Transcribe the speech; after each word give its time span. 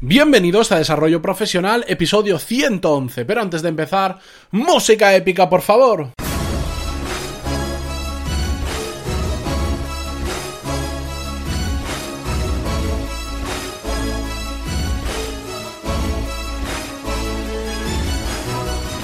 Bienvenidos 0.00 0.70
a 0.70 0.78
Desarrollo 0.78 1.20
Profesional, 1.20 1.84
episodio 1.88 2.38
111. 2.38 3.24
Pero 3.24 3.42
antes 3.42 3.62
de 3.62 3.68
empezar, 3.68 4.20
música 4.52 5.12
épica, 5.16 5.50
por 5.50 5.60
favor. 5.60 6.12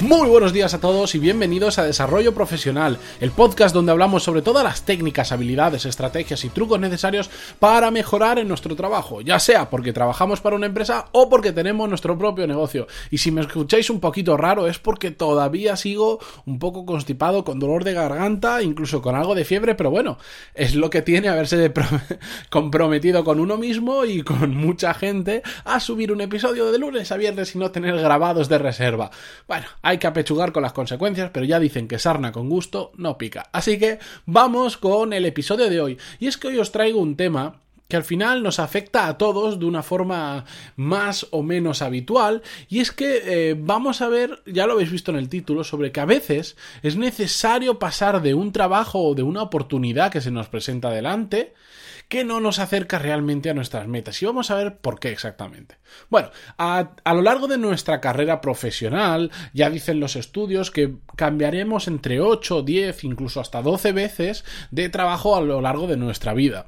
Muy 0.05 0.29
buenos 0.29 0.53
días 0.53 0.71
a 0.75 0.79
todos 0.79 1.15
y 1.15 1.19
bienvenidos 1.19 1.79
a 1.79 1.83
Desarrollo 1.83 2.35
Profesional, 2.35 2.99
el 3.19 3.31
podcast 3.31 3.73
donde 3.73 3.91
hablamos 3.91 4.21
sobre 4.21 4.43
todas 4.43 4.63
las 4.63 4.83
técnicas, 4.83 5.31
habilidades, 5.31 5.87
estrategias 5.87 6.45
y 6.45 6.49
trucos 6.49 6.79
necesarios 6.79 7.31
para 7.57 7.89
mejorar 7.89 8.37
en 8.37 8.47
nuestro 8.47 8.75
trabajo, 8.75 9.21
ya 9.21 9.39
sea 9.39 9.67
porque 9.71 9.93
trabajamos 9.93 10.41
para 10.41 10.57
una 10.57 10.67
empresa 10.67 11.07
o 11.11 11.27
porque 11.27 11.53
tenemos 11.53 11.89
nuestro 11.89 12.15
propio 12.19 12.45
negocio. 12.45 12.85
Y 13.09 13.17
si 13.17 13.31
me 13.31 13.41
escucháis 13.41 13.89
un 13.89 13.99
poquito 13.99 14.37
raro 14.37 14.67
es 14.67 14.77
porque 14.77 15.09
todavía 15.09 15.75
sigo 15.75 16.19
un 16.45 16.59
poco 16.59 16.85
constipado, 16.85 17.43
con 17.43 17.57
dolor 17.57 17.83
de 17.83 17.93
garganta, 17.93 18.61
incluso 18.61 19.01
con 19.01 19.15
algo 19.15 19.33
de 19.33 19.43
fiebre, 19.43 19.73
pero 19.73 19.89
bueno, 19.89 20.19
es 20.53 20.75
lo 20.75 20.91
que 20.91 21.01
tiene 21.01 21.29
haberse 21.29 21.73
comprometido 22.51 23.23
con 23.23 23.39
uno 23.39 23.57
mismo 23.57 24.05
y 24.05 24.21
con 24.21 24.55
mucha 24.55 24.93
gente 24.93 25.41
a 25.63 25.79
subir 25.79 26.11
un 26.11 26.21
episodio 26.21 26.71
de 26.71 26.77
lunes 26.77 27.11
a 27.11 27.17
viernes 27.17 27.55
y 27.55 27.57
no 27.57 27.71
tener 27.71 27.99
grabados 27.99 28.49
de 28.49 28.59
reserva. 28.59 29.09
Bueno, 29.47 29.65
hay 29.81 29.94
hay 29.95 29.99
que 29.99 30.07
apechugar 30.07 30.51
con 30.51 30.63
las 30.63 30.73
consecuencias, 30.73 31.31
pero 31.33 31.45
ya 31.45 31.59
dicen 31.59 31.87
que 31.87 31.99
sarna 31.99 32.31
con 32.31 32.49
gusto 32.49 32.91
no 32.97 33.17
pica. 33.17 33.49
Así 33.51 33.79
que 33.79 33.99
vamos 34.25 34.77
con 34.77 35.13
el 35.13 35.25
episodio 35.25 35.69
de 35.69 35.81
hoy. 35.81 35.97
Y 36.19 36.27
es 36.27 36.37
que 36.37 36.49
hoy 36.49 36.59
os 36.59 36.71
traigo 36.71 36.99
un 36.99 37.15
tema 37.15 37.61
que 37.87 37.95
al 37.95 38.03
final 38.03 38.43
nos 38.43 38.59
afecta 38.59 39.07
a 39.07 39.17
todos 39.17 39.59
de 39.59 39.65
una 39.65 39.83
forma 39.83 40.45
más 40.75 41.27
o 41.31 41.43
menos 41.43 41.81
habitual 41.81 42.41
y 42.67 42.79
es 42.79 42.91
que 42.91 43.21
eh, 43.25 43.55
vamos 43.57 44.01
a 44.01 44.09
ver, 44.09 44.41
ya 44.45 44.65
lo 44.65 44.73
habéis 44.73 44.91
visto 44.91 45.11
en 45.11 45.17
el 45.17 45.29
título, 45.29 45.63
sobre 45.63 45.91
que 45.91 45.99
a 45.99 46.05
veces 46.05 46.57
es 46.81 46.95
necesario 46.95 47.79
pasar 47.79 48.21
de 48.21 48.33
un 48.33 48.51
trabajo 48.51 49.01
o 49.01 49.15
de 49.15 49.23
una 49.23 49.41
oportunidad 49.41 50.11
que 50.11 50.21
se 50.21 50.31
nos 50.31 50.47
presenta 50.47 50.89
delante 50.89 51.53
que 52.07 52.23
no 52.23 52.39
nos 52.39 52.59
acerca 52.59 52.99
realmente 52.99 53.49
a 53.49 53.53
nuestras 53.53 53.87
metas. 53.87 54.21
Y 54.21 54.25
vamos 54.25 54.51
a 54.51 54.55
ver 54.55 54.77
por 54.77 54.99
qué 54.99 55.09
exactamente. 55.09 55.77
Bueno, 56.09 56.29
a, 56.57 56.91
lo 57.05 57.21
largo 57.21 57.47
de 57.47 57.57
nuestra 57.57 57.99
carrera 57.99 58.41
profesional, 58.41 59.31
ya 59.53 59.69
dicen 59.69 59.99
los 59.99 60.15
estudios 60.15 60.71
que 60.71 60.95
cambiaremos 61.15 61.87
entre 61.87 62.21
8, 62.21 62.61
10, 62.61 63.03
incluso 63.05 63.41
hasta 63.41 63.61
12 63.61 63.91
veces 63.91 64.45
de 64.71 64.89
trabajo 64.89 65.35
a 65.35 65.41
lo 65.41 65.61
largo 65.61 65.87
de 65.87 65.97
nuestra 65.97 66.33
vida. 66.33 66.67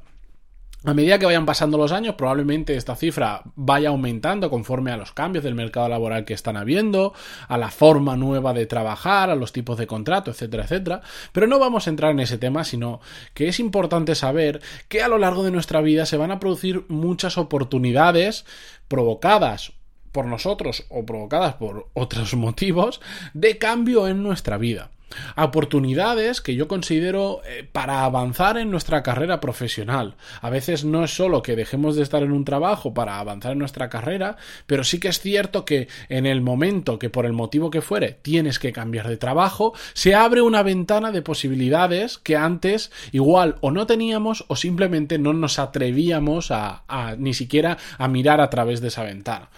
A 0.88 0.94
medida 0.94 1.20
que 1.20 1.26
vayan 1.26 1.46
pasando 1.46 1.78
los 1.78 1.92
años, 1.92 2.16
probablemente 2.16 2.78
esta 2.78 2.96
cifra 2.96 3.42
vaya 3.58 3.90
aumentando 3.90 4.50
conforme 4.50 4.90
a 4.90 4.96
los 4.96 5.12
cambios 5.12 5.44
del 5.44 5.54
mercado 5.54 5.90
laboral 5.90 6.24
que 6.24 6.34
están 6.34 6.56
habiendo, 6.56 7.14
a 7.50 7.58
la 7.58 7.72
forma 7.72 8.16
nueva 8.16 8.54
de 8.54 8.68
trabajar, 8.68 9.30
a 9.30 9.36
los 9.36 9.52
tipos 9.52 9.78
de 9.78 9.86
contrato, 9.86 10.32
etcétera, 10.32 10.64
etcétera. 10.64 11.02
Pero 11.34 11.46
no 11.46 11.60
vamos 11.60 11.86
a 11.86 11.90
entrar 11.90 12.12
en 12.12 12.22
ese 12.22 12.38
tema, 12.38 12.64
sino 12.64 13.02
que 13.34 13.50
es 13.50 13.60
importante 13.60 14.16
saber 14.16 14.62
que 14.88 15.02
a 15.02 15.10
lo 15.10 15.18
largo 15.18 15.44
de 15.44 15.52
nuestra 15.52 15.82
vida 15.82 16.06
se 16.06 16.16
van 16.16 16.32
a 16.32 16.40
producir 16.40 16.86
muchas 16.88 17.38
oportunidades 17.38 18.46
provocadas 18.88 19.74
por 20.14 20.26
nosotros 20.26 20.86
o 20.88 21.06
provocadas 21.06 21.56
por 21.56 21.90
otros 21.96 22.34
motivos 22.38 23.02
de 23.34 23.58
cambio 23.58 24.08
en 24.08 24.24
nuestra 24.24 24.58
vida 24.58 24.92
oportunidades 25.36 26.42
que 26.42 26.56
yo 26.56 26.68
considero 26.68 27.42
eh, 27.46 27.68
para 27.72 28.04
avanzar 28.04 28.58
en 28.58 28.72
nuestra 28.72 29.04
carrera 29.04 29.40
profesional. 29.40 30.16
A 30.42 30.50
veces 30.50 30.86
no 30.86 31.04
es 31.04 31.16
solo 31.16 31.42
que 31.42 31.56
dejemos 31.56 31.96
de 31.96 32.04
estar 32.04 32.24
en 32.24 32.32
un 32.32 32.46
trabajo 32.46 32.94
para 32.94 33.20
avanzar 33.20 33.54
en 33.54 33.60
nuestra 33.60 33.90
carrera, 33.90 34.38
pero 34.66 34.84
sí 34.84 35.00
que 35.00 35.08
es 35.08 35.20
cierto 35.20 35.66
que 35.66 35.88
en 36.10 36.26
el 36.26 36.42
momento 36.42 37.00
que 37.00 37.10
por 37.10 37.26
el 37.26 37.34
motivo 37.34 37.70
que 37.70 37.82
fuere 37.82 38.18
tienes 38.22 38.60
que 38.60 38.72
cambiar 38.72 39.08
de 39.08 39.18
trabajo, 39.18 39.74
se 39.94 40.16
abre 40.16 40.42
una 40.42 40.64
ventana 40.64 41.12
de 41.12 41.22
posibilidades 41.22 42.17
que 42.17 42.36
antes 42.36 42.92
igual 43.12 43.56
o 43.62 43.72
no 43.72 43.86
teníamos 43.88 44.46
o 44.48 44.56
simplemente 44.56 45.17
no 45.17 45.34
nos 45.34 45.60
atrevíamos 45.60 46.52
a, 46.52 46.84
a 46.88 47.16
ni 47.17 47.34
siquiera 47.34 47.78
a 47.98 48.08
mirar 48.08 48.42
a 48.42 48.50
través 48.50 48.82
de 48.82 48.90
esa 48.90 49.04
ventana. 49.04 49.50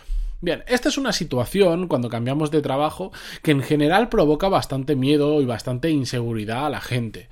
Bien, 0.42 0.64
esta 0.68 0.88
es 0.88 0.98
una 0.98 1.12
situación, 1.12 1.88
cuando 1.88 2.10
cambiamos 2.10 2.50
de 2.50 2.62
trabajo, 2.62 3.12
que 3.44 3.52
en 3.52 3.62
general 3.62 4.08
provoca 4.08 4.48
bastante 4.48 4.96
miedo 4.96 5.42
y 5.42 5.46
bastante 5.46 5.90
inseguridad 5.90 6.66
a 6.66 6.70
la 6.70 6.80
gente. 6.80 7.28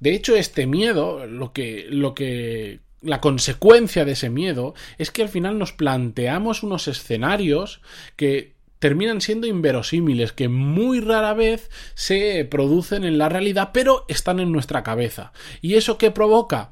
De 0.00 0.14
hecho, 0.14 0.34
este 0.34 0.66
miedo, 0.66 1.26
lo 1.26 1.52
que, 1.52 1.86
lo 1.90 2.14
que 2.14 2.80
la 3.02 3.20
consecuencia 3.20 4.04
de 4.04 4.12
ese 4.12 4.30
miedo 4.30 4.74
es 4.96 5.10
que 5.10 5.22
al 5.22 5.28
final 5.28 5.58
nos 5.58 5.72
planteamos 5.72 6.62
unos 6.62 6.88
escenarios 6.88 7.82
que 8.16 8.54
terminan 8.78 9.20
siendo 9.20 9.46
inverosímiles, 9.46 10.32
que 10.32 10.48
muy 10.48 11.00
rara 11.00 11.34
vez 11.34 11.70
se 11.94 12.44
producen 12.44 13.04
en 13.04 13.18
la 13.18 13.28
realidad, 13.28 13.70
pero 13.74 14.04
están 14.08 14.40
en 14.40 14.52
nuestra 14.52 14.82
cabeza. 14.82 15.32
¿Y 15.60 15.74
eso 15.74 15.98
qué 15.98 16.10
provoca? 16.10 16.70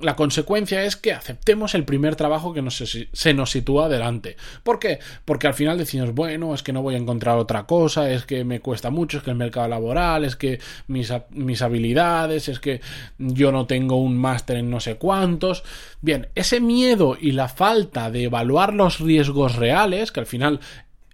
La 0.00 0.16
consecuencia 0.16 0.84
es 0.84 0.96
que 0.96 1.12
aceptemos 1.12 1.74
el 1.74 1.84
primer 1.84 2.16
trabajo 2.16 2.52
que 2.52 2.62
se 2.70 3.34
nos 3.34 3.50
sitúa 3.50 3.88
delante. 3.88 4.36
¿Por 4.62 4.78
qué? 4.78 4.98
Porque 5.24 5.46
al 5.46 5.54
final 5.54 5.78
decimos, 5.78 6.14
bueno, 6.14 6.54
es 6.54 6.62
que 6.62 6.72
no 6.72 6.82
voy 6.82 6.94
a 6.94 6.98
encontrar 6.98 7.38
otra 7.38 7.66
cosa, 7.66 8.10
es 8.10 8.24
que 8.26 8.44
me 8.44 8.60
cuesta 8.60 8.90
mucho, 8.90 9.18
es 9.18 9.24
que 9.24 9.30
el 9.30 9.36
mercado 9.36 9.68
laboral, 9.68 10.24
es 10.24 10.36
que 10.36 10.60
mis, 10.86 11.12
mis 11.30 11.62
habilidades, 11.62 12.48
es 12.48 12.60
que 12.60 12.80
yo 13.18 13.52
no 13.52 13.66
tengo 13.66 13.96
un 13.96 14.16
máster 14.16 14.58
en 14.58 14.70
no 14.70 14.80
sé 14.80 14.96
cuántos. 14.96 15.64
Bien, 16.00 16.28
ese 16.34 16.60
miedo 16.60 17.16
y 17.20 17.32
la 17.32 17.48
falta 17.48 18.10
de 18.10 18.24
evaluar 18.24 18.74
los 18.74 19.00
riesgos 19.00 19.56
reales, 19.56 20.12
que 20.12 20.20
al 20.20 20.26
final 20.26 20.60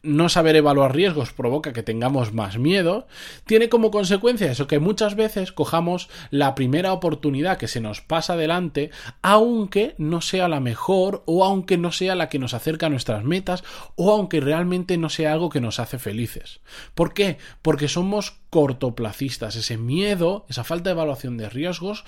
no 0.02 0.28
saber 0.28 0.56
evaluar 0.56 0.94
riesgos 0.94 1.32
provoca 1.32 1.72
que 1.72 1.82
tengamos 1.82 2.32
más 2.32 2.58
miedo, 2.58 3.06
tiene 3.46 3.68
como 3.68 3.90
consecuencia 3.90 4.50
eso 4.50 4.66
que 4.66 4.78
muchas 4.80 5.14
veces 5.14 5.52
cojamos 5.52 6.08
la 6.30 6.54
primera 6.54 6.92
oportunidad 6.92 7.56
que 7.56 7.68
se 7.68 7.80
nos 7.80 8.00
pasa 8.00 8.36
delante, 8.36 8.90
aunque 9.22 9.94
no 9.98 10.20
sea 10.20 10.48
la 10.48 10.60
mejor 10.60 11.22
o 11.26 11.44
aunque 11.44 11.78
no 11.78 11.92
sea 11.92 12.14
la 12.14 12.28
que 12.28 12.38
nos 12.38 12.54
acerca 12.54 12.86
a 12.86 12.90
nuestras 12.90 13.24
metas 13.24 13.62
o 13.94 14.12
aunque 14.12 14.40
realmente 14.40 14.98
no 14.98 15.08
sea 15.08 15.32
algo 15.32 15.50
que 15.50 15.60
nos 15.60 15.78
hace 15.78 15.98
felices. 15.98 16.60
¿Por 16.94 17.14
qué? 17.14 17.38
Porque 17.62 17.88
somos 17.88 18.38
cortoplacistas, 18.50 19.56
ese 19.56 19.76
miedo, 19.76 20.46
esa 20.48 20.64
falta 20.64 20.90
de 20.90 20.94
evaluación 20.94 21.36
de 21.36 21.48
riesgos 21.48 22.04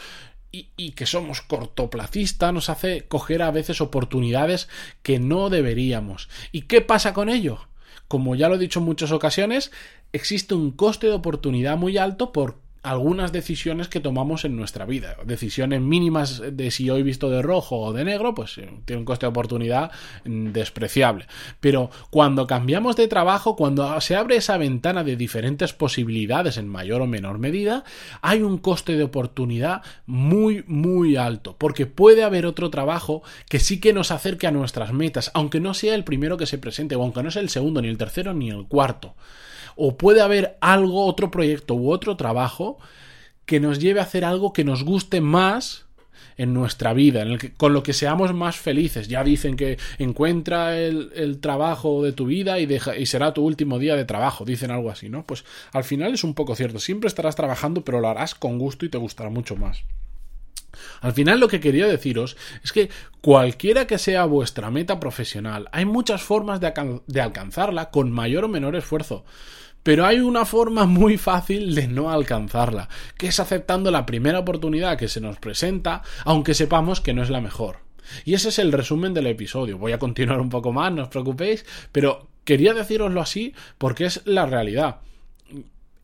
y, 0.76 0.92
que 0.92 1.06
somos 1.06 1.40
cortoplacistas 1.40 2.52
nos 2.52 2.70
hace 2.70 3.08
coger 3.08 3.42
a 3.42 3.50
veces 3.50 3.80
oportunidades 3.80 4.68
que 5.02 5.18
no 5.18 5.50
deberíamos. 5.50 6.28
¿Y 6.52 6.62
qué 6.62 6.80
pasa 6.80 7.12
con 7.12 7.28
ello? 7.28 7.66
Como 8.08 8.34
ya 8.34 8.48
lo 8.48 8.56
he 8.56 8.58
dicho 8.58 8.80
en 8.80 8.86
muchas 8.86 9.12
ocasiones, 9.12 9.72
existe 10.12 10.54
un 10.54 10.70
coste 10.70 11.06
de 11.06 11.14
oportunidad 11.14 11.76
muy 11.76 11.98
alto 11.98 12.32
por 12.32 12.63
algunas 12.84 13.32
decisiones 13.32 13.88
que 13.88 13.98
tomamos 13.98 14.44
en 14.44 14.56
nuestra 14.56 14.84
vida. 14.84 15.16
Decisiones 15.24 15.80
mínimas 15.80 16.42
de 16.52 16.70
si 16.70 16.90
hoy 16.90 17.02
visto 17.02 17.30
de 17.30 17.42
rojo 17.42 17.80
o 17.80 17.92
de 17.92 18.04
negro, 18.04 18.34
pues 18.34 18.58
eh, 18.58 18.70
tiene 18.84 19.00
un 19.00 19.06
coste 19.06 19.24
de 19.26 19.30
oportunidad 19.30 19.90
mm, 20.24 20.52
despreciable. 20.52 21.26
Pero 21.60 21.90
cuando 22.10 22.46
cambiamos 22.46 22.94
de 22.96 23.08
trabajo, 23.08 23.56
cuando 23.56 24.00
se 24.02 24.16
abre 24.16 24.36
esa 24.36 24.58
ventana 24.58 25.02
de 25.02 25.16
diferentes 25.16 25.72
posibilidades 25.72 26.58
en 26.58 26.68
mayor 26.68 27.00
o 27.00 27.06
menor 27.06 27.38
medida, 27.38 27.84
hay 28.20 28.42
un 28.42 28.58
coste 28.58 28.96
de 28.96 29.04
oportunidad 29.04 29.82
muy, 30.06 30.62
muy 30.66 31.16
alto. 31.16 31.56
Porque 31.58 31.86
puede 31.86 32.22
haber 32.22 32.44
otro 32.44 32.68
trabajo 32.68 33.22
que 33.48 33.60
sí 33.60 33.80
que 33.80 33.94
nos 33.94 34.10
acerque 34.10 34.46
a 34.46 34.52
nuestras 34.52 34.92
metas, 34.92 35.30
aunque 35.32 35.58
no 35.58 35.72
sea 35.72 35.94
el 35.94 36.04
primero 36.04 36.36
que 36.36 36.46
se 36.46 36.58
presente, 36.58 36.96
o 36.96 37.02
aunque 37.02 37.22
no 37.22 37.30
sea 37.30 37.42
el 37.42 37.48
segundo, 37.48 37.80
ni 37.80 37.88
el 37.88 37.98
tercero, 37.98 38.34
ni 38.34 38.50
el 38.50 38.66
cuarto 38.66 39.14
o 39.76 39.96
puede 39.96 40.20
haber 40.20 40.56
algo, 40.60 41.06
otro 41.06 41.30
proyecto 41.30 41.74
u 41.74 41.90
otro 41.90 42.16
trabajo 42.16 42.78
que 43.46 43.60
nos 43.60 43.78
lleve 43.78 44.00
a 44.00 44.04
hacer 44.04 44.24
algo 44.24 44.52
que 44.52 44.64
nos 44.64 44.84
guste 44.84 45.20
más 45.20 45.84
en 46.36 46.52
nuestra 46.52 46.92
vida, 46.92 47.22
en 47.22 47.28
el 47.28 47.38
que, 47.38 47.52
con 47.52 47.72
lo 47.72 47.82
que 47.82 47.92
seamos 47.92 48.32
más 48.34 48.56
felices. 48.56 49.08
Ya 49.08 49.22
dicen 49.22 49.56
que 49.56 49.78
encuentra 49.98 50.78
el, 50.78 51.38
trabajo 51.40 52.02
de 52.02 52.12
tu 52.12 52.26
vida 52.26 52.58
y, 52.58 53.06
será 53.06 53.34
tu 53.34 53.44
último 53.44 53.78
día 53.78 53.96
de 53.96 54.04
trabajo, 54.04 54.44
dicen 54.44 54.70
algo 54.70 54.90
así, 54.90 55.08
¿no? 55.08 55.24
Pues 55.24 55.44
al 55.72 55.84
final 55.84 56.14
es 56.14 56.24
un 56.24 56.34
poco 56.34 56.56
cierto, 56.56 56.80
siempre 56.80 57.08
estarás 57.08 57.36
trabajando, 57.36 57.84
pero 57.84 58.00
lo 58.00 58.08
harás 58.08 58.34
con 58.34 58.58
gusto 58.58 58.84
y 58.84 58.88
te 58.88 58.98
gustará 58.98 59.30
mucho 59.30 59.56
más. 59.56 59.84
Al 61.00 61.12
final 61.12 61.40
lo 61.40 61.48
que 61.48 61.60
quería 61.60 61.86
deciros 61.86 62.36
es 62.62 62.72
que 62.72 62.90
cualquiera 63.20 63.86
que 63.86 63.98
sea 63.98 64.24
vuestra 64.24 64.70
meta 64.70 65.00
profesional, 65.00 65.68
hay 65.72 65.84
muchas 65.84 66.22
formas 66.22 66.60
de, 66.60 67.20
alcanzarla 67.20 67.90
con 67.90 68.12
mayor 68.12 68.44
o 68.44 68.48
menor 68.48 68.76
esfuerzo. 68.76 69.24
Pero 69.82 70.06
hay 70.06 70.20
una 70.20 70.44
forma 70.44 70.86
muy 70.86 71.18
fácil 71.18 71.74
de 71.74 71.86
no 71.88 72.10
alcanzarla, 72.10 72.88
que 73.16 73.28
es 73.28 73.40
aceptando 73.40 73.90
la 73.90 74.06
primera 74.06 74.38
oportunidad 74.38 74.98
que 74.98 75.08
se 75.08 75.20
nos 75.20 75.38
presenta, 75.38 76.02
aunque 76.24 76.54
sepamos 76.54 77.00
que 77.00 77.14
no 77.14 77.22
es 77.22 77.30
la 77.30 77.40
mejor. 77.40 77.78
Y 78.24 78.34
ese 78.34 78.50
es 78.50 78.58
el 78.58 78.72
resumen 78.72 79.14
del 79.14 79.26
episodio. 79.26 79.78
Voy 79.78 79.92
a 79.92 79.98
continuar 79.98 80.40
un 80.40 80.50
poco 80.50 80.72
más, 80.72 80.92
no 80.92 81.02
os 81.02 81.08
preocupéis, 81.08 81.64
pero 81.92 82.28
quería 82.44 82.74
deciroslo 82.74 83.20
así 83.20 83.54
porque 83.78 84.04
es 84.04 84.20
la 84.26 84.46
realidad 84.46 85.00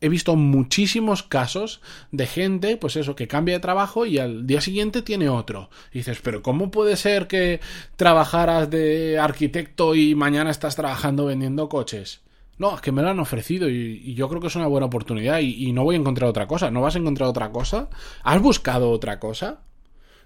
he 0.01 0.09
visto 0.09 0.35
muchísimos 0.35 1.23
casos 1.23 1.79
de 2.11 2.25
gente, 2.25 2.75
pues 2.75 2.95
eso, 2.95 3.15
que 3.15 3.27
cambia 3.27 3.55
de 3.55 3.59
trabajo 3.61 4.05
y 4.05 4.17
al 4.17 4.47
día 4.47 4.59
siguiente 4.59 5.03
tiene 5.03 5.29
otro. 5.29 5.69
Y 5.93 5.99
dices, 5.99 6.19
pero 6.21 6.41
¿cómo 6.41 6.71
puede 6.71 6.97
ser 6.97 7.27
que 7.27 7.61
trabajaras 7.95 8.69
de 8.69 9.19
arquitecto 9.19 9.95
y 9.95 10.15
mañana 10.15 10.49
estás 10.49 10.75
trabajando 10.75 11.25
vendiendo 11.25 11.69
coches? 11.69 12.21
No, 12.57 12.75
es 12.75 12.81
que 12.81 12.91
me 12.91 13.01
lo 13.01 13.09
han 13.09 13.19
ofrecido 13.19 13.69
y, 13.69 14.13
yo 14.15 14.27
creo 14.27 14.41
que 14.41 14.47
es 14.47 14.55
una 14.55 14.67
buena 14.67 14.87
oportunidad 14.87 15.39
y, 15.39 15.67
y 15.67 15.71
no 15.71 15.83
voy 15.83 15.95
a 15.95 15.99
encontrar 15.99 16.29
otra 16.29 16.47
cosa. 16.47 16.71
¿No 16.71 16.81
vas 16.81 16.95
a 16.95 16.99
encontrar 16.99 17.29
otra 17.29 17.51
cosa? 17.51 17.89
¿Has 18.23 18.41
buscado 18.41 18.89
otra 18.91 19.19
cosa? 19.19 19.61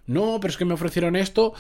No, 0.08 0.40
pero 0.40 0.52
es 0.52 0.58
que 0.58 0.66
me 0.66 0.74
ofrecieron 0.74 1.16
esto. 1.16 1.54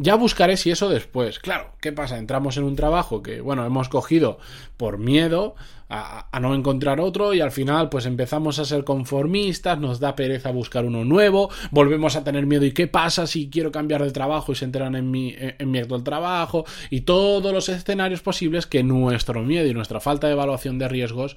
Ya 0.00 0.14
buscaré 0.14 0.56
si 0.56 0.70
eso 0.70 0.88
después. 0.88 1.40
Claro, 1.40 1.72
¿qué 1.80 1.92
pasa? 1.92 2.18
Entramos 2.18 2.56
en 2.56 2.62
un 2.62 2.76
trabajo 2.76 3.20
que, 3.20 3.40
bueno, 3.40 3.66
hemos 3.66 3.88
cogido 3.88 4.38
por 4.76 4.98
miedo 4.98 5.56
a, 5.88 6.28
no 6.40 6.54
encontrar 6.54 7.00
otro 7.00 7.34
y 7.34 7.40
al 7.40 7.50
final 7.50 7.88
pues 7.88 8.06
empezamos 8.06 8.60
a 8.60 8.64
ser 8.64 8.84
conformistas, 8.84 9.78
nos 9.80 9.98
da 9.98 10.14
pereza 10.14 10.52
buscar 10.52 10.84
uno 10.84 11.04
nuevo, 11.04 11.50
volvemos 11.72 12.14
a 12.14 12.22
tener 12.22 12.46
miedo 12.46 12.64
y 12.64 12.72
qué 12.72 12.86
pasa 12.86 13.26
si 13.26 13.50
quiero 13.50 13.72
cambiar 13.72 14.04
de 14.04 14.12
trabajo 14.12 14.52
y 14.52 14.54
se 14.54 14.66
enteran 14.66 14.94
en 14.94 15.10
mi, 15.10 15.34
en 15.36 15.70
mi 15.70 15.78
actual 15.78 16.04
trabajo 16.04 16.64
y 16.90 17.00
todos 17.00 17.52
los 17.52 17.68
escenarios 17.68 18.20
posibles 18.20 18.66
que 18.66 18.84
nuestro 18.84 19.42
miedo 19.42 19.66
y 19.66 19.74
nuestra 19.74 19.98
falta 19.98 20.26
de 20.26 20.34
evaluación 20.34 20.78
de 20.78 20.88
riesgos 20.88 21.36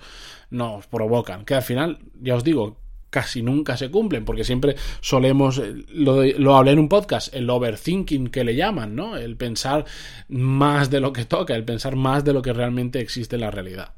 nos 0.52 0.86
provocan. 0.86 1.46
Que 1.46 1.56
al 1.56 1.64
final, 1.64 2.00
ya 2.22 2.36
os 2.36 2.44
digo, 2.44 2.78
casi 3.12 3.44
nunca 3.44 3.78
se 3.78 3.92
cumplen, 3.92 4.26
porque 4.26 4.44
siempre 4.44 4.76
solemos, 5.02 5.60
eh, 5.60 5.86
lo, 5.94 6.24
lo, 6.24 6.56
hablé 6.56 6.72
en 6.72 6.80
un 6.80 6.90
podcast, 6.90 7.36
el 7.36 7.48
overthinking 7.48 8.30
que 8.30 8.44
le 8.44 8.56
llaman, 8.56 8.96
¿no? 8.96 9.18
El 9.18 9.36
pensar 9.36 9.86
más 10.30 10.90
de 10.90 11.00
lo 11.00 11.14
que 11.14 11.26
toca, 11.26 11.54
el 11.54 11.64
pensar 11.64 11.96
más 11.96 12.24
de 12.24 12.34
lo 12.34 12.42
que 12.42 12.54
realmente 12.54 13.00
existe 13.00 13.36
en 13.36 13.42
la 13.42 13.52
realidad. 13.52 13.94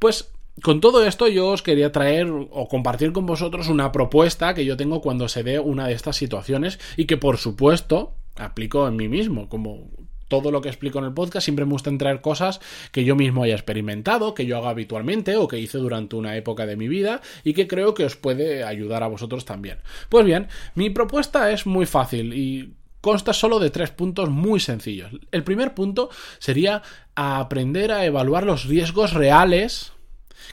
Pues 0.00 0.32
con 0.62 0.80
todo 0.80 1.04
esto 1.04 1.28
yo 1.28 1.48
os 1.48 1.62
quería 1.62 1.92
traer 1.92 2.28
o 2.28 2.68
compartir 2.68 3.12
con 3.12 3.26
vosotros 3.26 3.68
una 3.68 3.92
propuesta 3.92 4.54
que 4.54 4.64
yo 4.64 4.76
tengo 4.76 5.00
cuando 5.00 5.28
se 5.28 5.42
dé 5.42 5.58
una 5.58 5.88
de 5.88 5.94
estas 5.94 6.16
situaciones 6.16 6.78
y 6.96 7.06
que 7.06 7.16
por 7.16 7.38
supuesto 7.38 8.14
aplico 8.36 8.86
en 8.86 8.96
mí 8.96 9.08
mismo, 9.08 9.48
como 9.48 9.90
todo 10.28 10.50
lo 10.50 10.60
que 10.60 10.68
explico 10.68 10.98
en 10.98 11.06
el 11.06 11.14
podcast 11.14 11.44
siempre 11.44 11.64
me 11.64 11.72
gusta 11.72 11.96
traer 11.98 12.20
cosas 12.20 12.60
que 12.92 13.04
yo 13.04 13.16
mismo 13.16 13.42
haya 13.42 13.54
experimentado, 13.54 14.34
que 14.34 14.46
yo 14.46 14.58
haga 14.58 14.70
habitualmente 14.70 15.36
o 15.36 15.48
que 15.48 15.58
hice 15.58 15.78
durante 15.78 16.16
una 16.16 16.36
época 16.36 16.66
de 16.66 16.76
mi 16.76 16.88
vida 16.88 17.20
y 17.44 17.54
que 17.54 17.68
creo 17.68 17.94
que 17.94 18.04
os 18.04 18.16
puede 18.16 18.64
ayudar 18.64 19.02
a 19.02 19.08
vosotros 19.08 19.44
también. 19.44 19.78
Pues 20.08 20.24
bien, 20.24 20.48
mi 20.74 20.90
propuesta 20.90 21.50
es 21.50 21.66
muy 21.66 21.86
fácil 21.86 22.34
y 22.34 22.74
consta 23.00 23.32
solo 23.34 23.58
de 23.58 23.70
tres 23.70 23.90
puntos 23.90 24.30
muy 24.30 24.60
sencillos. 24.60 25.10
El 25.30 25.44
primer 25.44 25.74
punto 25.74 26.08
sería 26.38 26.82
aprender 27.14 27.92
a 27.92 28.04
evaluar 28.06 28.44
los 28.44 28.64
riesgos 28.64 29.12
reales 29.12 29.92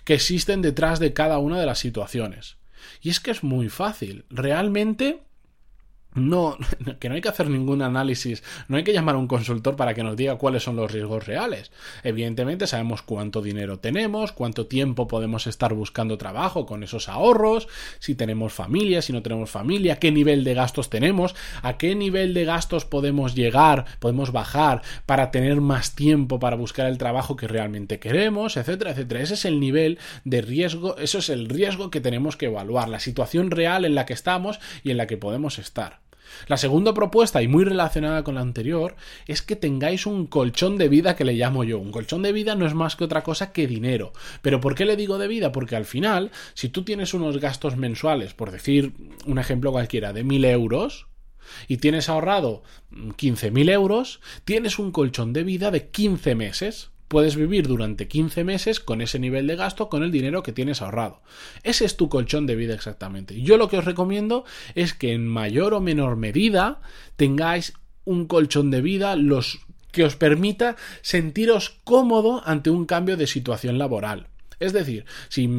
que 0.03 0.15
existen 0.15 0.61
detrás 0.61 0.99
de 0.99 1.13
cada 1.13 1.37
una 1.37 1.59
de 1.59 1.65
las 1.65 1.79
situaciones. 1.79 2.57
Y 3.01 3.09
es 3.09 3.19
que 3.19 3.31
es 3.31 3.43
muy 3.43 3.69
fácil. 3.69 4.25
Realmente 4.29 5.23
no, 6.13 6.57
que 6.99 7.09
no 7.09 7.15
hay 7.15 7.21
que 7.21 7.29
hacer 7.29 7.49
ningún 7.49 7.81
análisis, 7.81 8.43
no 8.67 8.77
hay 8.77 8.83
que 8.83 8.93
llamar 8.93 9.15
a 9.15 9.19
un 9.19 9.27
consultor 9.27 9.75
para 9.75 9.93
que 9.93 10.03
nos 10.03 10.17
diga 10.17 10.37
cuáles 10.37 10.63
son 10.63 10.75
los 10.75 10.91
riesgos 10.91 11.25
reales. 11.25 11.71
Evidentemente 12.03 12.67
sabemos 12.67 13.01
cuánto 13.01 13.41
dinero 13.41 13.79
tenemos, 13.79 14.31
cuánto 14.31 14.67
tiempo 14.67 15.07
podemos 15.07 15.47
estar 15.47 15.73
buscando 15.73 16.17
trabajo 16.17 16.65
con 16.65 16.83
esos 16.83 17.09
ahorros, 17.09 17.67
si 17.99 18.15
tenemos 18.15 18.53
familia, 18.53 19.01
si 19.01 19.13
no 19.13 19.21
tenemos 19.21 19.49
familia, 19.49 19.97
qué 19.97 20.11
nivel 20.11 20.43
de 20.43 20.53
gastos 20.53 20.89
tenemos, 20.89 21.35
a 21.61 21.77
qué 21.77 21.95
nivel 21.95 22.33
de 22.33 22.45
gastos 22.45 22.85
podemos 22.85 23.35
llegar, 23.35 23.85
podemos 23.99 24.31
bajar 24.31 24.81
para 25.05 25.31
tener 25.31 25.61
más 25.61 25.95
tiempo 25.95 26.39
para 26.39 26.55
buscar 26.55 26.87
el 26.87 26.97
trabajo 26.97 27.35
que 27.35 27.47
realmente 27.47 27.99
queremos, 27.99 28.57
etcétera, 28.57 28.91
etcétera. 28.91 29.21
Ese 29.21 29.35
es 29.35 29.45
el 29.45 29.59
nivel 29.59 29.99
de 30.25 30.41
riesgo, 30.41 30.97
eso 30.97 31.19
es 31.19 31.29
el 31.29 31.47
riesgo 31.47 31.89
que 31.89 32.01
tenemos 32.01 32.35
que 32.35 32.47
evaluar, 32.47 32.89
la 32.89 32.99
situación 32.99 33.51
real 33.51 33.85
en 33.85 33.95
la 33.95 34.05
que 34.05 34.13
estamos 34.13 34.59
y 34.83 34.91
en 34.91 34.97
la 34.97 35.07
que 35.07 35.17
podemos 35.17 35.59
estar. 35.59 36.00
La 36.47 36.57
segunda 36.57 36.93
propuesta, 36.93 37.41
y 37.41 37.47
muy 37.47 37.63
relacionada 37.63 38.23
con 38.23 38.35
la 38.35 38.41
anterior, 38.41 38.95
es 39.27 39.41
que 39.41 39.55
tengáis 39.55 40.05
un 40.05 40.27
colchón 40.27 40.77
de 40.77 40.89
vida 40.89 41.15
que 41.15 41.25
le 41.25 41.33
llamo 41.33 41.63
yo. 41.63 41.79
Un 41.79 41.91
colchón 41.91 42.21
de 42.21 42.31
vida 42.31 42.55
no 42.55 42.65
es 42.65 42.73
más 42.73 42.95
que 42.95 43.03
otra 43.03 43.23
cosa 43.23 43.51
que 43.51 43.67
dinero. 43.67 44.13
Pero 44.41 44.61
¿por 44.61 44.75
qué 44.75 44.85
le 44.85 44.95
digo 44.95 45.17
de 45.17 45.27
vida? 45.27 45.51
Porque 45.51 45.75
al 45.75 45.85
final, 45.85 46.31
si 46.53 46.69
tú 46.69 46.83
tienes 46.83 47.13
unos 47.13 47.39
gastos 47.39 47.77
mensuales, 47.77 48.33
por 48.33 48.51
decir 48.51 48.93
un 49.25 49.39
ejemplo 49.39 49.71
cualquiera, 49.71 50.13
de 50.13 50.23
mil 50.23 50.45
euros, 50.45 51.07
y 51.67 51.77
tienes 51.77 52.09
ahorrado 52.09 52.63
15.000 52.91 53.71
euros, 53.71 54.21
tienes 54.45 54.79
un 54.79 54.91
colchón 54.91 55.33
de 55.33 55.43
vida 55.43 55.71
de 55.71 55.89
15 55.89 56.35
meses 56.35 56.91
puedes 57.11 57.35
vivir 57.35 57.67
durante 57.67 58.07
15 58.07 58.45
meses 58.45 58.79
con 58.79 59.01
ese 59.01 59.19
nivel 59.19 59.45
de 59.45 59.57
gasto, 59.57 59.89
con 59.89 60.01
el 60.01 60.11
dinero 60.11 60.43
que 60.43 60.53
tienes 60.53 60.81
ahorrado. 60.81 61.21
Ese 61.61 61.83
es 61.83 61.97
tu 61.97 62.07
colchón 62.07 62.47
de 62.47 62.55
vida 62.55 62.73
exactamente. 62.73 63.41
Yo 63.41 63.57
lo 63.57 63.67
que 63.67 63.77
os 63.77 63.83
recomiendo 63.83 64.45
es 64.75 64.93
que 64.93 65.11
en 65.11 65.27
mayor 65.27 65.73
o 65.73 65.81
menor 65.81 66.15
medida 66.15 66.79
tengáis 67.17 67.73
un 68.05 68.27
colchón 68.27 68.71
de 68.71 68.79
vida 68.79 69.17
los 69.17 69.59
que 69.91 70.05
os 70.05 70.15
permita 70.15 70.77
sentiros 71.01 71.81
cómodo 71.83 72.43
ante 72.45 72.69
un 72.69 72.85
cambio 72.85 73.17
de 73.17 73.27
situación 73.27 73.77
laboral. 73.77 74.27
Es 74.61 74.71
decir, 74.71 75.03
si 75.27 75.49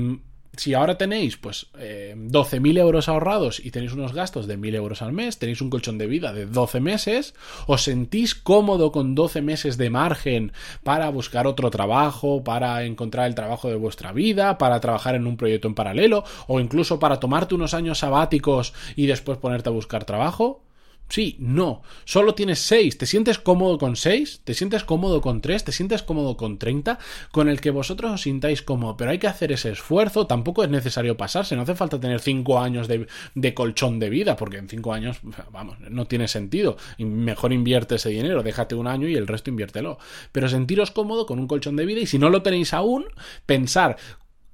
si 0.56 0.74
ahora 0.74 0.98
tenéis 0.98 1.36
pues 1.36 1.68
eh, 1.78 2.14
12.000 2.16 2.78
euros 2.78 3.08
ahorrados 3.08 3.60
y 3.64 3.70
tenéis 3.70 3.92
unos 3.92 4.12
gastos 4.12 4.46
de 4.46 4.58
1.000 4.58 4.74
euros 4.74 5.02
al 5.02 5.12
mes, 5.12 5.38
tenéis 5.38 5.60
un 5.60 5.70
colchón 5.70 5.98
de 5.98 6.06
vida 6.06 6.32
de 6.32 6.46
12 6.46 6.80
meses, 6.80 7.34
os 7.66 7.82
sentís 7.82 8.34
cómodo 8.34 8.92
con 8.92 9.14
12 9.14 9.40
meses 9.40 9.78
de 9.78 9.90
margen 9.90 10.52
para 10.82 11.08
buscar 11.08 11.46
otro 11.46 11.70
trabajo, 11.70 12.44
para 12.44 12.84
encontrar 12.84 13.26
el 13.28 13.34
trabajo 13.34 13.68
de 13.68 13.76
vuestra 13.76 14.12
vida, 14.12 14.58
para 14.58 14.80
trabajar 14.80 15.14
en 15.14 15.26
un 15.26 15.36
proyecto 15.36 15.68
en 15.68 15.74
paralelo 15.74 16.24
o 16.46 16.60
incluso 16.60 16.98
para 16.98 17.18
tomarte 17.18 17.54
unos 17.54 17.72
años 17.72 17.98
sabáticos 17.98 18.74
y 18.94 19.06
después 19.06 19.38
ponerte 19.38 19.70
a 19.70 19.72
buscar 19.72 20.04
trabajo, 20.04 20.62
Sí, 21.12 21.36
no. 21.40 21.82
Solo 22.06 22.34
tienes 22.34 22.58
6. 22.60 22.96
¿Te 22.96 23.04
sientes 23.04 23.38
cómodo 23.38 23.76
con 23.76 23.96
6? 23.96 24.40
¿Te 24.44 24.54
sientes 24.54 24.82
cómodo 24.82 25.20
con 25.20 25.42
3? 25.42 25.62
¿Te 25.62 25.70
sientes 25.70 26.02
cómodo 26.02 26.38
con 26.38 26.56
30? 26.56 26.98
Con 27.30 27.50
el 27.50 27.60
que 27.60 27.70
vosotros 27.70 28.12
os 28.12 28.22
sintáis 28.22 28.62
cómodo. 28.62 28.96
Pero 28.96 29.10
hay 29.10 29.18
que 29.18 29.26
hacer 29.26 29.52
ese 29.52 29.72
esfuerzo. 29.72 30.26
Tampoco 30.26 30.64
es 30.64 30.70
necesario 30.70 31.18
pasarse. 31.18 31.54
No 31.54 31.62
hace 31.62 31.74
falta 31.74 32.00
tener 32.00 32.20
5 32.20 32.58
años 32.58 32.88
de, 32.88 33.06
de, 33.34 33.52
colchón 33.52 33.98
de 33.98 34.08
vida. 34.08 34.36
Porque 34.36 34.56
en 34.56 34.70
5 34.70 34.90
años, 34.90 35.18
vamos, 35.52 35.78
no 35.80 36.06
tiene 36.06 36.28
sentido. 36.28 36.78
Mejor 36.96 37.52
invierte 37.52 37.96
ese 37.96 38.08
dinero. 38.08 38.42
Déjate 38.42 38.74
un 38.74 38.86
año 38.86 39.06
y 39.06 39.14
el 39.14 39.26
resto 39.26 39.50
inviértelo. 39.50 39.98
Pero 40.32 40.48
sentiros 40.48 40.92
cómodo 40.92 41.26
con 41.26 41.38
un 41.38 41.46
colchón 41.46 41.76
de 41.76 41.84
vida. 41.84 42.00
Y 42.00 42.06
si 42.06 42.18
no 42.18 42.30
lo 42.30 42.40
tenéis 42.40 42.72
aún, 42.72 43.04
pensar 43.44 43.98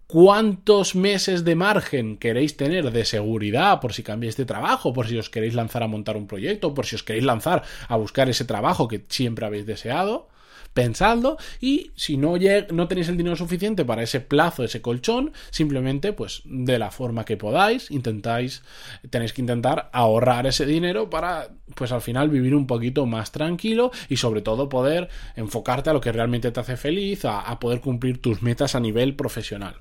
cuántos 0.09 0.95
meses 0.95 1.45
de 1.45 1.55
margen 1.55 2.17
queréis 2.17 2.57
tener 2.57 2.91
de 2.93 3.05
seguridad 3.05 3.79
por 3.79 3.93
si 3.93 4.03
cambiáis 4.03 4.39
de 4.39 4.47
trabajo, 4.47 4.95
por 4.95 5.07
si 5.07 5.19
os 5.19 5.29
queréis 5.29 5.55
lanzar 5.55 5.83
a 5.83 5.87
montar 5.87 6.17
un 6.17 6.27
proyecto, 6.27 6.73
por 6.73 6.87
si 6.87 6.97
os 6.97 7.03
queréis 7.03 7.27
lanzar 7.27 7.63
a 7.89 7.97
buscar 7.97 8.31
ese 8.31 8.47
trabajo 8.47 8.89
que 8.89 9.05
siempre 9.09 9.45
habéis 9.45 9.67
deseado. 9.67 10.29
Pensadlo 10.73 11.37
y 11.61 11.91
si 11.95 12.17
no, 12.17 12.37
no 12.73 12.89
tenéis 12.89 13.09
el 13.09 13.17
dinero 13.17 13.37
suficiente 13.37 13.85
para 13.85 14.03
ese 14.03 14.21
plazo, 14.21 14.65
ese 14.65 14.81
colchón, 14.81 15.33
simplemente 15.51 16.13
pues 16.13 16.43
de 16.45 16.79
la 16.79 16.91
forma 16.91 17.25
que 17.25 17.37
podáis, 17.37 17.91
intentáis, 17.91 18.63
tenéis 19.11 19.33
que 19.33 19.43
intentar 19.43 19.91
ahorrar 19.93 20.47
ese 20.47 20.65
dinero 20.65 21.11
para 21.11 21.51
pues 21.75 21.93
al 21.93 22.01
final 22.01 22.31
vivir 22.31 22.55
un 22.55 22.67
poquito 22.67 23.07
más 23.07 23.33
tranquilo 23.33 23.91
y 24.09 24.17
sobre 24.17 24.41
todo 24.41 24.69
poder 24.69 25.09
enfocarte 25.37 25.91
a 25.91 25.93
lo 25.93 26.01
que 26.01 26.13
realmente 26.13 26.51
te 26.51 26.61
hace 26.61 26.77
feliz, 26.77 27.25
a 27.25 27.59
poder 27.59 27.81
cumplir 27.81 28.23
tus 28.23 28.41
metas 28.43 28.75
a 28.75 28.81
nivel 28.81 29.15
profesional 29.15 29.81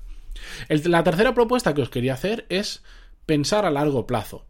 la 0.68 1.04
tercera 1.04 1.34
propuesta 1.34 1.74
que 1.74 1.82
os 1.82 1.90
quería 1.90 2.14
hacer 2.14 2.46
es 2.48 2.82
pensar 3.26 3.64
a 3.64 3.70
largo 3.70 4.06
plazo. 4.06 4.46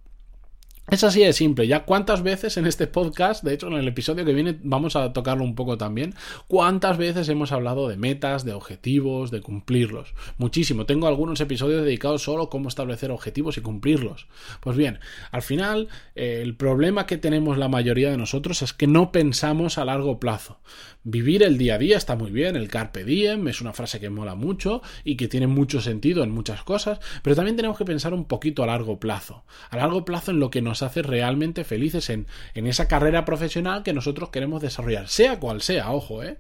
Es 0.91 1.05
así 1.05 1.21
de 1.21 1.35
simple. 1.35 1.67
Ya 1.67 1.85
cuántas 1.85 2.23
veces 2.23 2.57
en 2.57 2.67
este 2.67 2.87
podcast, 2.87 3.45
de 3.45 3.53
hecho 3.53 3.67
en 3.67 3.75
el 3.75 3.87
episodio 3.87 4.25
que 4.25 4.33
viene 4.33 4.59
vamos 4.63 4.97
a 4.97 5.13
tocarlo 5.13 5.45
un 5.45 5.55
poco 5.55 5.77
también, 5.77 6.15
cuántas 6.47 6.97
veces 6.97 7.29
hemos 7.29 7.53
hablado 7.53 7.91
de 7.91 7.99
metas, 7.99 8.47
de 8.47 8.55
objetivos, 8.55 9.31
de 9.31 9.43
cumplirlos. 9.43 10.15
Muchísimo. 10.39 10.87
Tengo 10.87 11.07
algunos 11.07 11.43
episodios 11.43 11.85
dedicados 11.85 12.23
solo 12.23 12.45
a 12.45 12.51
cómo 12.51 12.71
establecer 12.71 13.11
objetivos 13.11 13.59
y 13.59 13.61
cumplirlos. 13.61 14.29
Pues 14.61 14.79
bien, 14.79 14.99
al 15.31 15.43
final 15.43 15.89
eh, 16.15 16.41
el 16.43 16.57
problema 16.57 17.05
que 17.05 17.19
tenemos 17.19 17.59
la 17.59 17.69
mayoría 17.69 18.11
de 18.11 18.17
nosotros 18.17 18.63
es 18.63 18.73
que 18.73 18.87
no 18.87 19.13
pensamos 19.13 19.77
a 19.77 19.85
largo 19.85 20.19
plazo. 20.19 20.59
Vivir 21.05 21.43
el 21.43 21.59
día 21.59 21.75
a 21.75 21.79
día 21.79 21.99
está 21.99 22.17
muy 22.17 22.31
bien, 22.31 22.57
el 22.57 22.69
carpe 22.69 23.05
diem 23.05 23.47
es 23.49 23.61
una 23.61 23.75
frase 23.75 24.01
que 24.01 24.11
mola 24.11 24.35
mucho 24.35 24.83
y 25.05 25.17
que 25.17 25.29
tiene 25.29 25.47
mucho 25.47 25.81
sentido 25.83 26.25
en 26.25 26.31
muchas 26.31 26.63
cosas, 26.63 26.99
pero 27.23 27.37
también 27.37 27.57
tenemos 27.57 27.77
que 27.77 27.85
pensar 27.85 28.15
un 28.15 28.25
poquito 28.25 28.63
a 28.63 28.67
largo 28.67 28.99
plazo. 28.99 29.45
A 29.71 29.77
largo 29.77 30.05
plazo 30.05 30.31
en 30.31 30.41
lo 30.41 30.51
que 30.51 30.63
nos 30.63 30.78
hace 30.83 31.03
realmente 31.03 31.65
felices 31.65 32.11
en, 32.11 32.27
en 32.55 32.67
esa 32.67 32.89
carrera 32.89 33.25
profesional 33.25 33.83
que 33.83 33.93
nosotros 33.93 34.31
queremos 34.31 34.63
desarrollar, 34.63 35.09
sea 35.09 35.41
cual 35.41 35.63
sea, 35.63 35.93
ojo, 35.93 36.23
¿eh? 36.23 36.39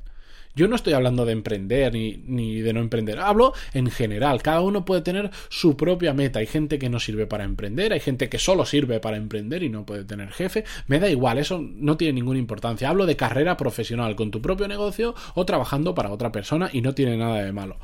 Yo 0.58 0.66
no 0.66 0.74
estoy 0.74 0.94
hablando 0.94 1.24
de 1.24 1.32
emprender 1.32 1.92
ni, 1.92 2.16
ni, 2.26 2.60
de 2.60 2.72
no 2.72 2.80
emprender, 2.80 3.20
hablo 3.20 3.52
en 3.74 3.92
general. 3.92 4.42
Cada 4.42 4.60
uno 4.60 4.84
puede 4.84 5.02
tener 5.02 5.30
su 5.48 5.76
propia 5.76 6.14
meta. 6.14 6.40
Hay 6.40 6.46
gente 6.46 6.80
que 6.80 6.88
no 6.88 6.98
sirve 6.98 7.28
para 7.28 7.44
emprender, 7.44 7.92
hay 7.92 8.00
gente 8.00 8.28
que 8.28 8.40
solo 8.40 8.64
sirve 8.64 8.98
para 8.98 9.16
emprender 9.16 9.62
y 9.62 9.68
no 9.68 9.86
puede 9.86 10.04
tener 10.04 10.32
jefe. 10.32 10.64
Me 10.88 10.98
da 10.98 11.08
igual, 11.08 11.38
eso 11.38 11.60
no 11.62 11.96
tiene 11.96 12.14
ninguna 12.14 12.40
importancia. 12.40 12.88
Hablo 12.88 13.06
de 13.06 13.14
carrera 13.14 13.56
profesional 13.56 14.16
con 14.16 14.32
tu 14.32 14.42
propio 14.42 14.66
negocio 14.66 15.14
o 15.34 15.44
trabajando 15.44 15.94
para 15.94 16.10
otra 16.10 16.32
persona 16.32 16.70
y 16.72 16.80
no 16.80 16.92
tiene 16.92 17.16
nada 17.16 17.44
de 17.44 17.52
malo. 17.52 17.76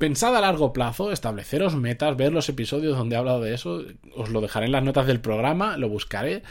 Pensad 0.00 0.34
a 0.34 0.40
largo 0.40 0.72
plazo, 0.72 1.12
estableceros 1.12 1.76
metas, 1.76 2.16
ver 2.16 2.32
los 2.32 2.48
episodios 2.48 2.96
donde 2.96 3.16
he 3.16 3.18
hablado 3.18 3.42
de 3.42 3.52
eso, 3.52 3.84
os 4.16 4.30
lo 4.30 4.40
dejaré 4.40 4.64
en 4.64 4.72
las 4.72 4.82
notas 4.82 5.06
del 5.06 5.20
programa, 5.20 5.76
lo 5.76 5.90
buscaré. 5.90 6.42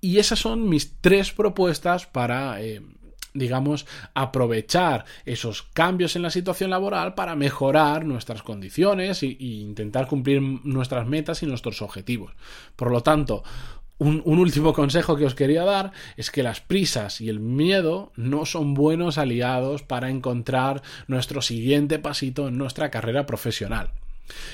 Y 0.00 0.18
esas 0.18 0.40
son 0.40 0.68
mis 0.68 1.00
tres 1.00 1.30
propuestas 1.30 2.06
para 2.06 2.60
eh, 2.60 2.82
digamos, 3.34 3.86
aprovechar 4.14 5.04
esos 5.24 5.62
cambios 5.62 6.16
en 6.16 6.22
la 6.22 6.30
situación 6.30 6.70
laboral 6.70 7.14
para 7.14 7.36
mejorar 7.36 8.04
nuestras 8.04 8.42
condiciones 8.42 9.22
e, 9.22 9.36
intentar 9.38 10.08
cumplir 10.08 10.42
nuestras 10.42 11.06
metas 11.06 11.40
y 11.44 11.46
nuestros 11.46 11.82
objetivos. 11.82 12.32
Por 12.74 12.90
lo 12.90 13.02
tanto, 13.02 13.44
un, 13.98 14.22
último 14.24 14.72
consejo 14.72 15.16
que 15.16 15.24
os 15.24 15.34
quería 15.34 15.64
dar 15.64 15.92
es 16.16 16.30
que 16.30 16.42
las 16.42 16.60
prisas 16.60 17.20
y 17.20 17.28
el 17.28 17.40
miedo 17.40 18.12
no 18.16 18.44
son 18.44 18.74
buenos 18.74 19.18
aliados 19.18 19.82
para 19.82 20.10
encontrar 20.10 20.82
nuestro 21.06 21.42
siguiente 21.42 21.98
pasito 21.98 22.48
en 22.48 22.58
nuestra 22.58 22.90
carrera 22.90 23.26
profesional. 23.26 23.90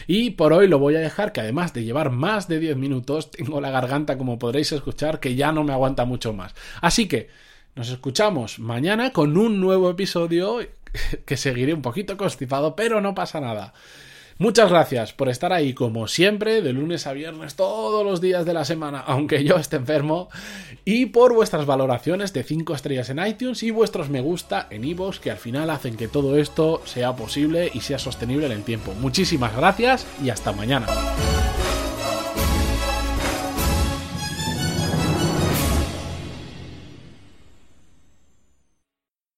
Y 0.07 0.31
por 0.31 0.53
hoy 0.53 0.69
lo 0.69 0.79
voy 0.79 0.97
a 0.97 1.01
dejar 1.01 1.33
que 1.33 1.41
además 1.41 1.73
de 1.73 1.85
llevar 1.85 2.11
más 2.11 2.49
de 2.49 2.59
10 2.59 2.77
minutos, 2.77 3.31
tengo 3.31 3.61
la 3.61 3.71
garganta 3.71 4.19
como 4.19 4.39
podréis 4.39 4.73
escuchar 4.73 5.21
que 5.21 5.37
ya 5.37 5.53
no 5.53 5.65
me 5.65 5.73
aguanta 5.73 6.05
mucho 6.05 6.33
más. 6.33 6.55
Así 6.81 7.07
que 7.07 7.29
nos 7.77 7.89
escuchamos 7.91 8.59
mañana 8.59 9.13
con 9.13 9.39
un 9.39 9.61
nuevo 9.61 9.91
episodio 9.91 10.59
que 11.25 11.37
seguiré 11.37 11.73
un 11.73 11.83
poquito 11.83 12.17
constipado, 12.17 12.77
pero 12.77 13.01
no 13.01 13.15
pasa 13.15 13.41
nada. 13.41 13.73
Muchas 14.41 14.71
gracias 14.71 15.13
por 15.13 15.29
estar 15.29 15.53
ahí 15.53 15.75
como 15.75 16.09
siempre, 16.09 16.63
de 16.63 16.73
lunes 16.73 17.07
a 17.07 17.13
viernes, 17.13 17.57
todos 17.57 18.07
los 18.07 18.23
días 18.23 18.47
de 18.47 18.55
la 18.55 18.65
semana, 18.65 18.99
aunque 19.07 19.45
yo 19.45 19.57
esté 19.57 19.77
enfermo, 19.77 20.31
y 20.87 21.07
por 21.07 21.35
vuestras 21.35 21.67
valoraciones 21.67 22.33
de 22.33 22.43
5 22.43 22.75
estrellas 22.75 23.11
en 23.11 23.19
iTunes 23.19 23.63
y 23.63 23.71
vuestros 23.71 24.09
me 24.09 24.23
gusta 24.23 24.67
en 24.71 24.85
iVoox, 24.85 25.19
que 25.21 25.31
al 25.31 25.37
final 25.37 25.69
hacen 25.69 25.95
que 25.95 26.09
todo 26.09 26.39
esto 26.39 26.81
sea 26.87 27.15
posible 27.17 27.71
y 27.75 27.83
sea 27.83 27.99
sostenible 27.99 28.47
en 28.47 28.53
el 28.53 28.65
tiempo. 28.65 28.95
Muchísimas 28.99 29.55
gracias 29.55 30.07
y 30.25 30.31
hasta 30.31 30.53
mañana. 30.53 30.87